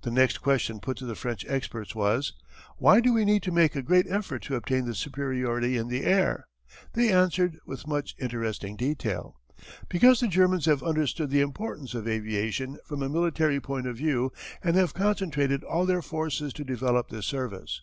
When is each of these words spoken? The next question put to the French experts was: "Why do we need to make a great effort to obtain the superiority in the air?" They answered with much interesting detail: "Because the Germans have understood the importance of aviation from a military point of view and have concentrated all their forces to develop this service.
The 0.00 0.10
next 0.10 0.38
question 0.38 0.80
put 0.80 0.96
to 0.96 1.04
the 1.04 1.14
French 1.14 1.44
experts 1.46 1.94
was: 1.94 2.32
"Why 2.78 3.00
do 3.00 3.12
we 3.12 3.26
need 3.26 3.42
to 3.42 3.52
make 3.52 3.76
a 3.76 3.82
great 3.82 4.06
effort 4.08 4.38
to 4.44 4.54
obtain 4.56 4.86
the 4.86 4.94
superiority 4.94 5.76
in 5.76 5.88
the 5.88 6.04
air?" 6.04 6.46
They 6.94 7.12
answered 7.12 7.58
with 7.66 7.86
much 7.86 8.14
interesting 8.18 8.76
detail: 8.76 9.38
"Because 9.90 10.20
the 10.20 10.28
Germans 10.28 10.64
have 10.64 10.82
understood 10.82 11.28
the 11.28 11.42
importance 11.42 11.92
of 11.92 12.08
aviation 12.08 12.78
from 12.86 13.02
a 13.02 13.10
military 13.10 13.60
point 13.60 13.86
of 13.86 13.98
view 13.98 14.32
and 14.64 14.74
have 14.76 14.94
concentrated 14.94 15.62
all 15.64 15.84
their 15.84 16.00
forces 16.00 16.54
to 16.54 16.64
develop 16.64 17.10
this 17.10 17.26
service. 17.26 17.82